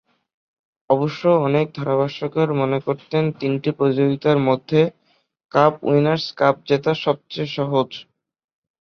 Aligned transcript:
অবশ্য 0.89 1.21
অনেক 1.47 1.65
ধারাভাষ্যকার 1.77 2.49
মনে 2.61 2.79
করতেন 2.85 3.23
তিনটি 3.39 3.69
প্রতিযোগিতার 3.77 4.37
মধ্যে 4.47 4.81
কাপ 5.51 5.73
উইনার্স 5.89 6.25
কাপ 6.39 6.55
জেতা 6.67 6.93
সবচেয়ে 7.05 7.49
সহজ। 7.57 7.89